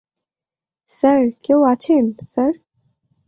[0.89, 2.51] Sir, কেউ আছেন, sir?